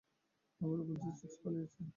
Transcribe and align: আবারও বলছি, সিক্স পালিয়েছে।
আবারও 0.61 0.83
বলছি, 0.87 1.09
সিক্স 1.19 1.35
পালিয়েছে। 1.43 1.81